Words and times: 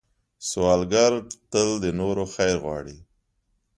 سوالګر 0.49 1.13
تل 1.51 1.69
د 1.83 1.85
نورو 1.99 2.23
خیر 2.33 2.55
غواړي 2.63 2.97